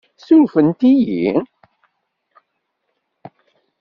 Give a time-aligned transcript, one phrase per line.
[0.25, 1.23] Surfent-iyi?